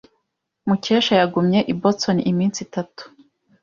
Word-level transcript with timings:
Mukesha 0.67 1.13
yagumye 1.21 1.59
i 1.71 1.73
Boston 1.81 2.17
iminsi 2.31 2.59
itatu. 2.67 3.03